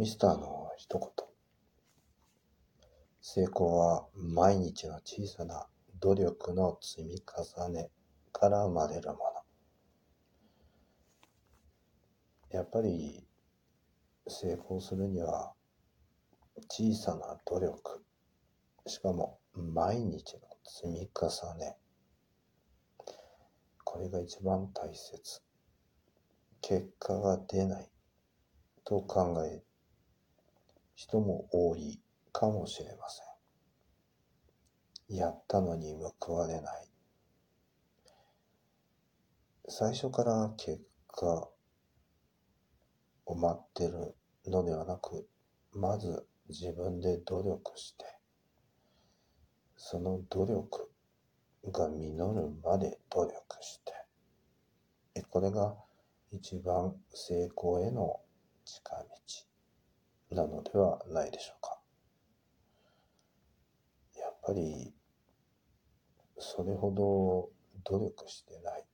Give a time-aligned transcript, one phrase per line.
[0.00, 1.10] ミスターの一言。
[3.20, 5.66] 成功は毎日の小さな
[6.00, 7.90] 努力の積み重ね
[8.32, 9.20] から生まれるもの。
[12.48, 13.26] やっぱり
[14.26, 15.52] 成功するには
[16.70, 18.02] 小さな努力、
[18.86, 21.28] しかも毎日の積み重
[21.58, 21.76] ね。
[23.84, 25.42] これが一番大切。
[26.62, 27.90] 結果が出ない
[28.82, 29.69] と考える
[31.00, 31.98] 人も多い
[32.30, 33.22] かもしれませ
[35.14, 35.16] ん。
[35.16, 36.88] やったのに報われない。
[39.66, 41.48] 最初から結果
[43.24, 44.14] を待ってる
[44.46, 45.26] のではなく、
[45.72, 48.04] まず自分で努力して、
[49.78, 50.90] その努力
[51.72, 53.80] が実るまで努力し
[55.14, 55.74] て、これが
[56.30, 58.20] 一番成功への
[58.66, 58.99] 近
[60.30, 61.80] なのではないでしょうか。
[64.18, 64.94] やっぱり、
[66.38, 67.50] それほど
[67.84, 68.84] 努力してない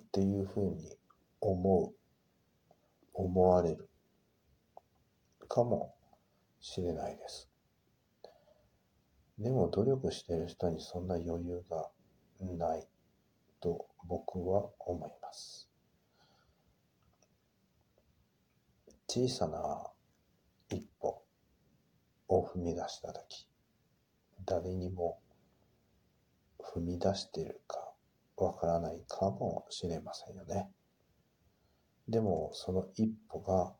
[0.00, 0.96] っていうふうに
[1.40, 1.94] 思う、
[3.14, 3.88] 思われる
[5.48, 5.94] かも
[6.60, 7.50] しれないです。
[9.38, 11.90] でも努力している人にそんな余裕が
[12.40, 12.86] ない
[13.60, 15.71] と僕は思います。
[19.14, 19.90] 小さな
[20.70, 21.22] 一歩
[22.28, 23.46] を踏み出したとき、
[24.46, 25.18] 誰にも
[26.58, 27.92] 踏み出しているか
[28.38, 30.70] わからないかもしれませんよね。
[32.08, 33.74] でもその一歩が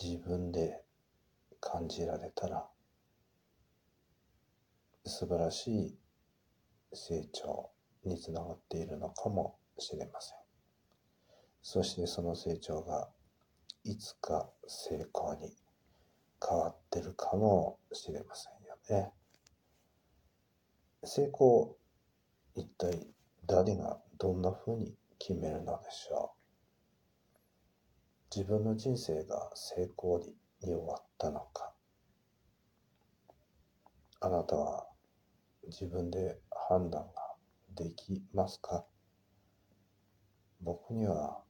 [0.00, 0.84] 自分で
[1.60, 2.64] 感じられたら
[5.04, 5.98] 素晴らしい
[6.92, 7.72] 成長
[8.04, 10.38] につながっているのかもしれません。
[11.62, 13.08] そしてその成長が
[13.84, 15.56] いつか成功に
[16.46, 19.12] 変わってるかもしれませんよね。
[21.04, 21.76] 成功、
[22.54, 23.08] 一体
[23.46, 26.34] 誰がどんな風に決めるのでしょ
[28.32, 28.36] う？
[28.36, 31.72] 自分の人生が成功に終わったのか
[34.20, 34.86] あなたは
[35.66, 37.08] 自分で判断が
[37.74, 38.86] できますか？
[40.60, 41.42] 僕には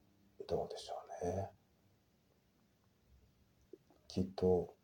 [0.47, 1.51] どうでしょうね
[4.13, 4.75] きっと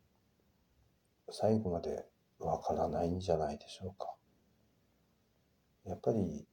[1.30, 2.04] 最後まで
[2.40, 4.12] わからないんじゃないでしょうか
[5.84, 6.48] やっぱり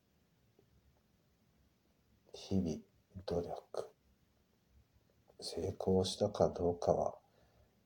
[2.35, 2.77] 日々
[3.25, 3.89] 努力
[5.39, 7.15] 成功したかどうかは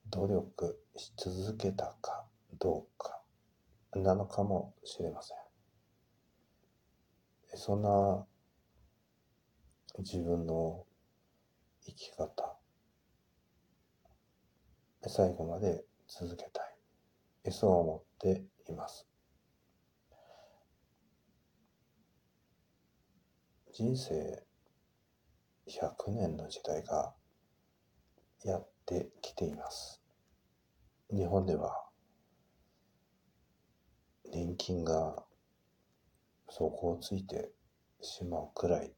[0.10, 2.26] 努力し続けたか
[2.60, 3.22] どうか
[3.96, 5.38] なのかもしれません。
[7.56, 8.26] そんな
[10.00, 10.84] 自分の
[11.86, 12.58] 生き方、
[15.08, 16.62] 最後まで続けた
[17.50, 17.52] い。
[17.52, 19.08] そう思っています。
[23.74, 24.44] 人生
[25.68, 27.14] 100年の時代が
[28.44, 30.02] やってきています。
[31.10, 31.90] 日本では
[34.32, 35.24] 年金が
[36.48, 37.52] 底をついて
[38.02, 38.94] しまうくらい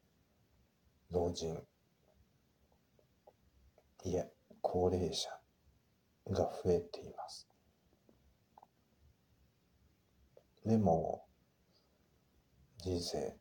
[1.10, 1.60] 老人
[4.04, 4.28] いえ
[4.60, 5.30] 高齢者
[6.30, 7.48] が増えています。
[10.64, 11.26] でも
[12.78, 13.36] 人生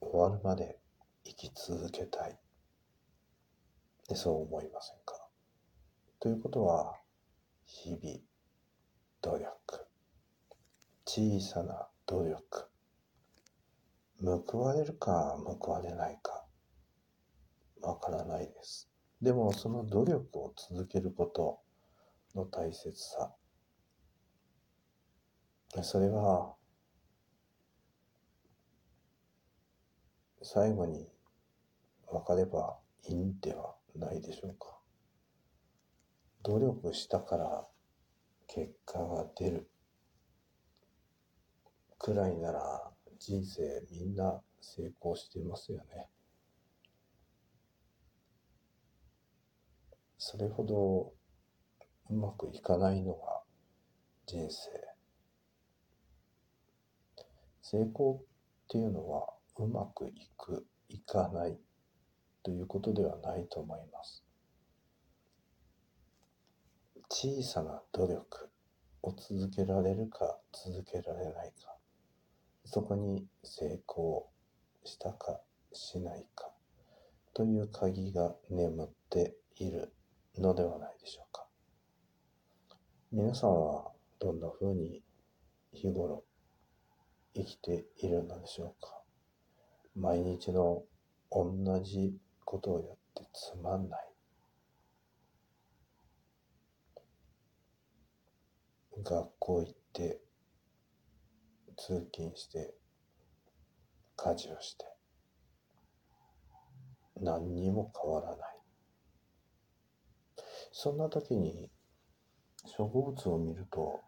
[0.00, 0.78] 終わるまで
[1.24, 2.38] 生き続けたい。
[4.08, 5.14] でそう思いませんか？
[6.18, 6.98] ということは、
[7.64, 8.18] 日々、
[9.22, 9.86] 努力、
[11.06, 12.70] 小さな努力、
[14.20, 16.44] 報われるか報われないか、
[17.80, 18.89] わからないです。
[19.20, 21.60] でも、その努力を続けること
[22.34, 23.34] の大切さ、
[25.82, 26.54] それは、
[30.42, 31.06] 最後に
[32.08, 34.78] 分かればいいんではないでしょうか。
[36.42, 37.66] 努力したから
[38.46, 39.70] 結果が出る
[41.98, 46.08] くらいなら人生みんな成功してますよね。
[50.22, 51.14] それほど
[52.10, 53.40] うまくいかないのが
[54.26, 54.70] 人生。
[57.62, 58.22] 成功っ
[58.68, 61.58] ていうのはうまくいく、いかない
[62.42, 64.22] ということではないと思います。
[67.08, 68.50] 小さな努力
[69.02, 71.74] を続けられるか続けられないか、
[72.66, 74.28] そこに成功
[74.84, 75.40] したか
[75.72, 76.52] しないか
[77.32, 79.94] という鍵が眠っている
[80.40, 81.46] のではないでしょうか。
[83.12, 85.02] 皆さんはどんな風に
[85.72, 86.24] 日頃
[87.34, 89.02] 生きているのでしょうか。
[89.94, 90.82] 毎日の
[91.30, 94.10] 同じことをやってつまんない。
[99.02, 100.20] 学校行って
[101.76, 102.74] 通勤して
[104.16, 104.84] 家事をして
[107.18, 108.49] 何にも変わらない
[110.72, 111.70] そんな時に
[112.66, 114.00] 植物を見ると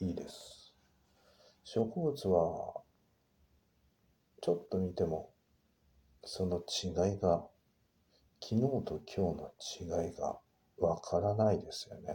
[0.00, 0.74] いいです
[1.64, 2.82] 植物は
[4.42, 5.30] ちょっと見ても
[6.24, 7.46] その違いが
[8.42, 10.38] 昨日と今日の違いが
[10.78, 12.14] わからないですよね。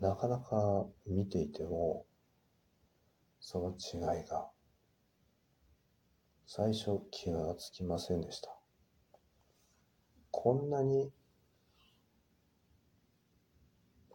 [0.00, 2.06] なかなか見ていても、
[3.40, 4.50] その違いが、
[6.46, 8.56] 最初気がつきませんでした。
[10.36, 11.12] こんなに、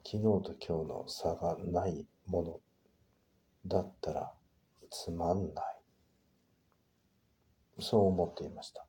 [0.05, 2.59] 昨日と今日の差がないもの
[3.65, 4.33] だったら
[4.91, 5.81] つまんない。
[7.79, 8.85] そう思っていました。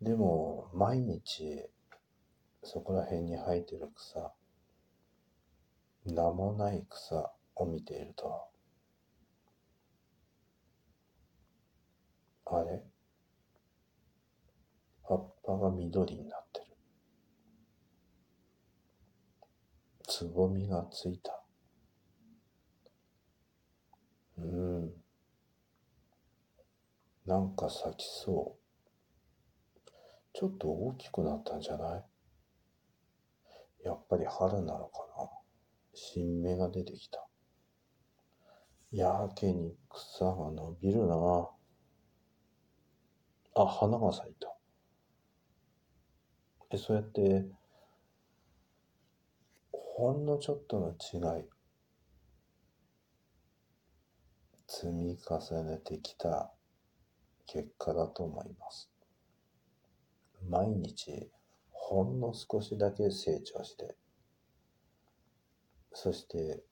[0.00, 1.66] でも、毎日
[2.62, 4.32] そこら辺に生えてる草、
[6.06, 8.46] 名もない草を見ていると、
[12.46, 12.97] あれ？
[15.48, 16.66] 葉が緑になってる。
[20.06, 21.42] つぼみがついた。
[24.36, 24.92] うん。
[27.24, 29.90] なんか咲きそう。
[30.34, 32.04] ちょっと大きくなったんじゃない？
[33.84, 35.30] やっぱり春なのかな
[35.94, 37.26] 新芽が出てきた。
[38.90, 41.16] やけに草が伸びるな
[43.54, 44.57] あ、花が咲いた。
[46.70, 47.46] で、そうやって、
[49.72, 51.44] ほんのちょっとの違い、
[54.66, 56.52] 積み重ねてきた
[57.46, 58.90] 結果だと思います。
[60.46, 61.30] 毎日
[61.70, 63.96] ほんの少しだけ成長して、
[65.94, 66.62] そして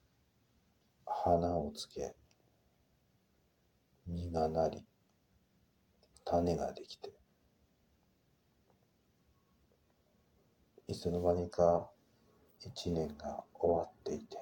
[1.07, 2.15] 花をつけ、
[4.07, 4.85] 実がなり、
[6.27, 7.16] 種ができて、
[10.88, 11.91] いつの間にか
[12.61, 14.38] 一年が終わっていて、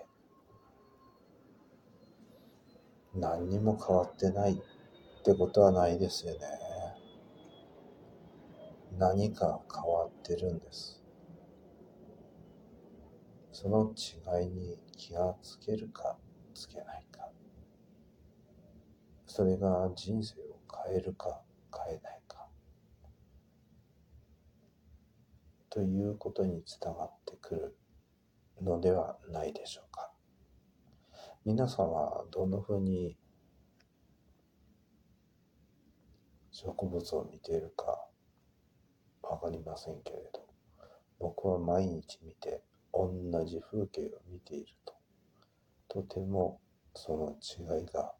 [3.14, 4.56] 何にも変わってないっ
[5.24, 6.40] てことはないですよね。
[8.98, 11.02] 何か変わってるんです。
[13.52, 16.18] その違いに気がつけるか
[16.54, 17.28] つけないか。
[19.26, 21.40] それが人生を変えるか
[21.74, 22.46] 変えないか。
[25.74, 27.76] ということにつながってくる
[28.62, 30.12] のではないでしょうか。
[31.44, 33.18] 皆さんはどんなふうに
[36.52, 38.06] 植物を見ているか
[39.20, 40.46] わかりませんけれど、
[41.18, 42.62] 僕は毎日見て
[42.92, 43.10] 同
[43.44, 44.94] じ風景を見ていると、
[45.88, 46.60] とても
[46.94, 48.14] その違いが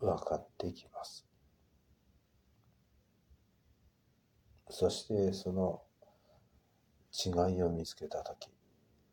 [0.00, 1.26] 分かってきます。
[4.68, 5.82] そしてその
[7.12, 8.50] 違いを見つけたとき、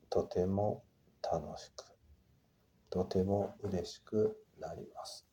[0.09, 0.83] とても
[1.23, 1.85] 楽しく、
[2.89, 5.25] とても嬉しくなります。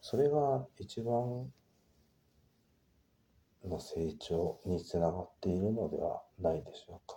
[0.00, 1.52] それが一番
[3.64, 7.16] の成長につながっているのではないでしょうか。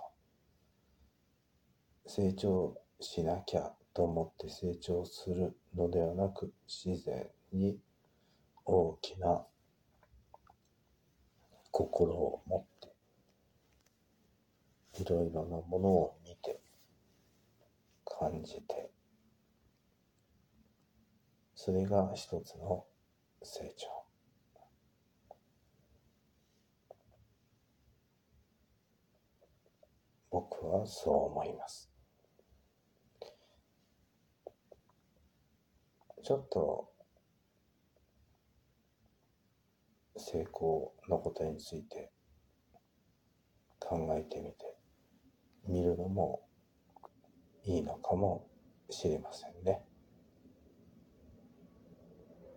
[2.08, 7.78] 成長しなきゃと思って成長するのではなく、自然に
[8.66, 9.46] 大きな
[11.77, 12.89] 心を持っ
[14.96, 16.60] て、いろいろなものを見て、
[18.03, 18.89] 感じて、
[21.53, 22.84] それが一つの
[23.43, 23.88] 成長。
[30.31, 31.91] 僕はそう思います。
[36.24, 36.97] ちょっと
[40.18, 42.12] 成功のことについて
[43.80, 44.78] 考えてみて
[45.68, 46.42] みるのも
[47.64, 48.48] いいのかも
[48.90, 49.82] しれませんね。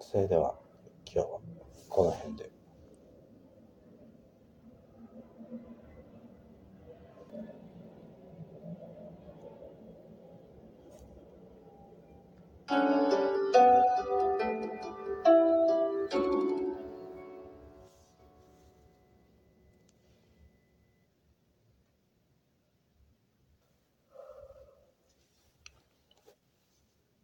[0.01, 0.59] それでは
[1.05, 1.41] 今日は
[1.89, 2.60] この辺で。